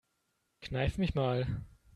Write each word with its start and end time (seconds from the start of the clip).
Kneif 0.61 0.97
mich 0.97 1.13
mal. 1.13 1.61